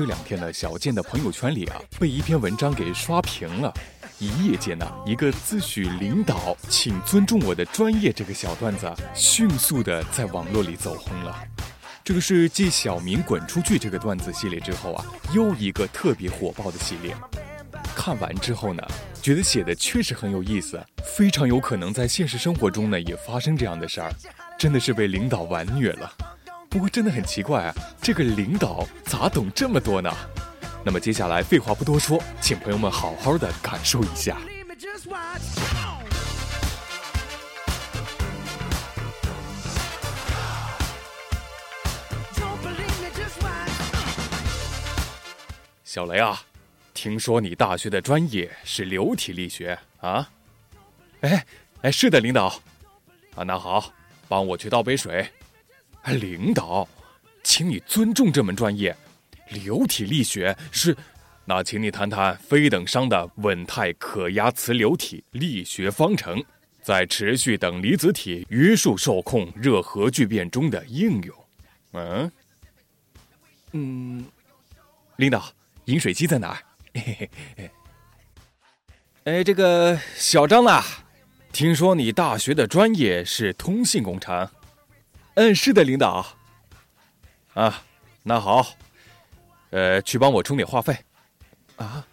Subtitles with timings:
[0.00, 3.70] 这两天呢，小健的朋友圈里啊，被一篇文章给刷屏了。
[4.18, 11.36] 一夜间呢，一个自诩领导，请尊重我的专业这个小段子，迅速的在网络里走红了。
[12.02, 15.04] 这个是继小明滚出去这个段子系列之后啊，
[15.34, 17.14] 又一个特别火爆的系列。
[17.94, 18.82] 看完之后呢，
[19.20, 24.10] 觉得写的确实很有意思，非常有可能在现实生活中呢也发生这样的事儿，
[24.58, 26.10] 真的是被领导玩虐了。
[26.70, 30.08] 不过真的很奇怪啊，这个领导咋懂这么多呢？
[30.84, 34.38] 那么接下来废话不多说，请朋友们好好的感受一下。
[45.82, 46.40] 小雷啊，
[46.94, 50.30] 听说你大学的专业是流体力学啊？
[51.22, 51.44] 哎
[51.82, 52.46] 哎，是的，领导。
[53.34, 53.92] 啊，那好，
[54.28, 55.28] 帮我去倒杯水。
[56.02, 56.88] 哎，领导，
[57.42, 58.96] 请你尊重这门专业，
[59.50, 60.96] 流体力学是。
[61.46, 66.40] 那请你谈谈非等熵的稳态可压磁流体力学方程，
[66.80, 71.36] 在持续等离子体约束受控热核聚变中的应用。
[71.92, 72.30] 嗯
[73.72, 74.24] 嗯，
[75.16, 75.52] 领导，
[75.86, 76.58] 饮水机在哪儿？
[76.94, 77.70] 嘿嘿嘿。
[79.24, 80.84] 哎，这个小张呐，
[81.52, 84.48] 听说你大学的专业是通信工程？
[85.40, 86.36] 嗯，是的，领导。
[87.54, 87.82] 啊，
[88.24, 88.74] 那好，
[89.70, 90.98] 呃，去帮我充点话费。
[91.76, 92.06] 啊，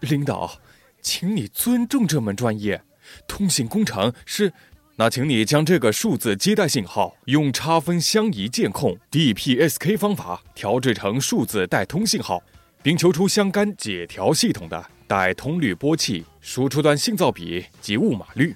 [0.00, 0.60] 领导，
[1.00, 2.82] 请你尊重这门专业，
[3.26, 4.52] 通信工程是。
[4.96, 12.42] 那请你将这个数字接待信号用差分相移键控 DPSK 方法调制成数字带通信号，
[12.82, 18.54] 并求出相干解调系统的带通滤波器输出端信噪比及误码率。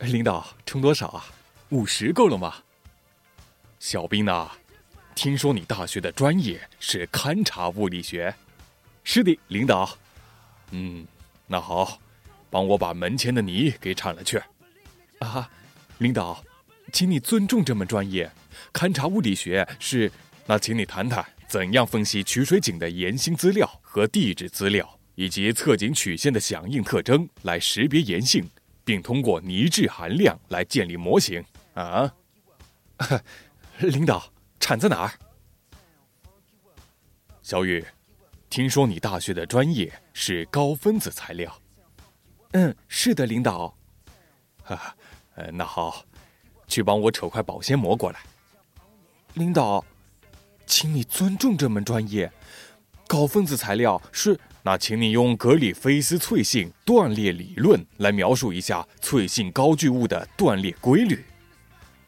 [0.00, 1.24] 领导，充多少啊？
[1.70, 2.52] 五十够了吗？
[3.78, 4.50] 小兵呐，
[5.14, 8.34] 听说你大学的专业是勘察物理学？
[9.04, 9.96] 是的，领导。
[10.72, 11.06] 嗯，
[11.46, 12.00] 那好。
[12.52, 14.42] 帮我把门前的泥给铲了去，
[15.20, 15.48] 啊，
[15.98, 16.44] 领导，
[16.92, 18.28] 请你尊重这门专业。
[18.72, 20.10] 勘察物理学是，
[20.46, 28.44] 那请你谈谈怎样分析取水井的岩心资料和地质资料，以及测井曲线的响应特征来识别岩性，
[28.84, 31.40] 并通过泥质含量来建立模型。
[31.80, 32.14] 啊，
[33.80, 35.12] 领导，产在哪儿？
[37.42, 37.84] 小雨，
[38.48, 41.60] 听说你大学的专业是高分子材料。
[42.52, 43.74] 嗯，是的，领导。
[44.62, 44.94] 哈，
[45.36, 46.04] 呃，那好，
[46.68, 48.20] 去帮我扯块保鲜膜过来。
[49.34, 49.84] 领导，
[50.66, 52.30] 请你尊重这门专业。
[53.08, 61.24] 高分子材料是，那请你用格里菲斯脆性断裂理论来描述一下脆性高聚物的断裂规律。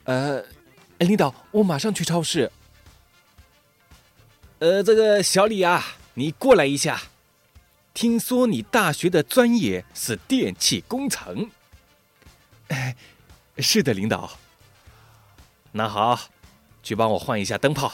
[0.04, 0.40] 呃，
[0.98, 2.50] 哎领导，我马上去超市。
[4.58, 7.02] 呃，这个小李啊，你过来一下。
[7.94, 11.50] 听说你大学的专业是电气工程？
[12.68, 12.96] 哎，
[13.58, 14.38] 是的，领导。
[15.72, 16.19] 那好，
[16.82, 17.92] 去帮我换一下灯泡。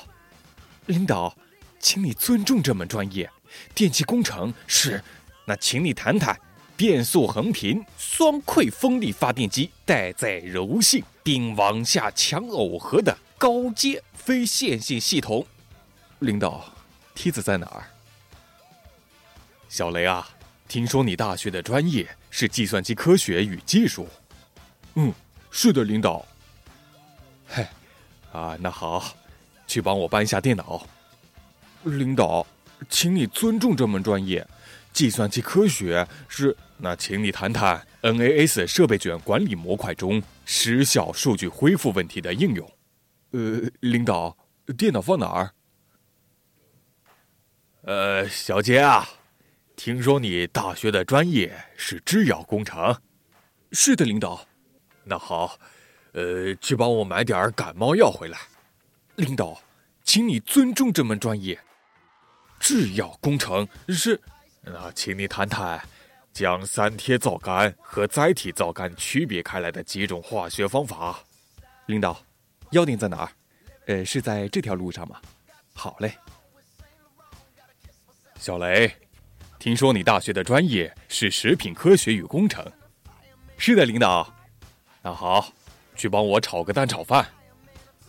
[0.87, 1.37] 领导，
[1.81, 3.29] 请你尊重这门专业，
[3.75, 5.03] 电气工程是。
[5.47, 6.39] 那请你谈谈
[6.77, 15.47] 变速横频双馈风力发电机带载柔性并往下强耦合的高阶非线性系统。
[16.21, 16.65] 领导，
[17.15, 17.85] 梯子在哪儿？
[19.69, 20.27] 小雷啊，
[20.69, 24.09] 听说你大学的专业是计算机科学与技术？
[24.95, 25.13] 嗯，
[25.51, 26.25] 是的，领导。
[27.47, 27.67] 嘿，
[28.33, 29.15] 啊， 那好，
[29.67, 30.87] 去帮我搬下电脑。
[31.83, 32.47] 领导，
[32.89, 34.49] 请你尊重这门专业，
[34.95, 36.57] 计算机科学是。
[36.81, 42.67] 那请你谈谈 NAS 设备卷管理模块中失效数据恢复问题的应用。
[43.33, 44.35] 呃，领导，
[44.79, 45.53] 电脑放哪儿？
[47.83, 49.07] 呃，小杰啊。
[49.77, 52.99] 听说你大学的专业是制药工程？
[53.73, 54.49] 是的，领导。
[55.05, 55.59] 那好，
[56.13, 58.39] 呃，去帮我买点感冒药回来。
[59.17, 59.61] 领导，
[60.03, 61.61] 请你尊重这门专业。
[62.59, 64.19] 制药工程是？
[64.63, 65.87] 那请你谈谈
[66.33, 71.19] 将三贴皂苷和甾体皂苷区别开来的几种化学方法。
[71.87, 72.21] 领导，
[72.71, 73.31] 药店在哪儿？
[73.87, 75.21] 呃，是在这条路上吗？
[75.73, 76.15] 好嘞，
[78.39, 78.93] 小雷。
[79.59, 82.65] 听说你大学的专业是食品科学与工程？
[83.57, 84.33] 是的，领导。
[85.03, 85.53] 那好，
[85.97, 87.27] 去帮我炒个蛋炒饭。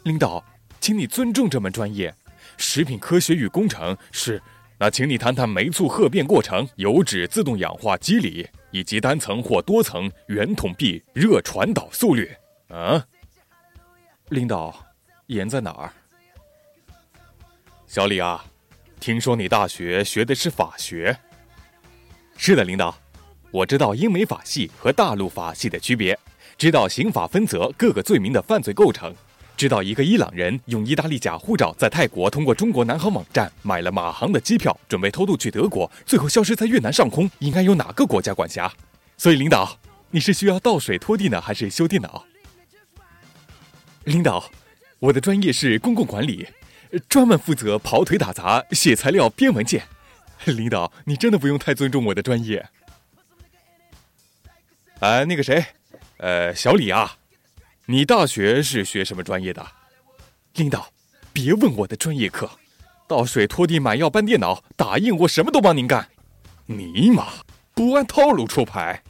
[0.04, 0.44] 领导，
[0.80, 2.14] 请你尊重这门专业。
[2.58, 4.42] 食品科学与工程是。
[4.82, 12.32] 那请你谈谈酶促褐变过程、油脂自动氧化机理以及单层或多层圆筒壁热传导速率。
[12.70, 13.06] 啊，
[14.30, 14.74] 领导，
[15.28, 15.92] 盐在哪儿？
[17.88, 18.46] 小李啊，
[19.02, 21.18] 听说你大学学的是法学？
[22.38, 22.98] 是的，领导，
[23.52, 26.18] 我知道英美法系和大陆法系的区别，
[26.58, 29.14] 知道刑法分则各个罪名的犯罪构成。
[29.60, 38.72] 知道一个伊朗人用意大利假护照在泰国通过中国南航网站买了马航的机票，准备偷渡去德国，最后消失在越南上空，应该由哪个国家管辖？
[39.18, 39.78] 所以，领导，
[40.12, 42.24] 你是需要倒水拖地呢，还是修电脑？
[44.06, 44.50] 领导，
[45.00, 46.48] 我的专业是公共管理，
[47.10, 49.84] 专门负责跑腿打杂、写材料、编文件。
[50.46, 52.66] 领导，你真的不用太尊重我的专业。
[55.02, 55.66] 哎，那个谁，
[56.16, 57.18] 呃，小李啊。
[57.92, 59.66] 你大学是学什么专业的？
[60.54, 60.92] 领导，
[61.34, 62.48] 别问我的专业课，
[63.08, 66.08] 倒水、拖地、买药、搬电脑、打印，我什么都帮您干。
[66.68, 67.30] 尼玛，
[67.74, 69.02] 不按套路出牌！